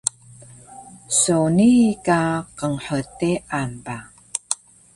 so 1.19 1.35
nii 1.57 1.85
ka 2.07 2.19
qnhdean 2.59 3.69
ba 3.85 3.97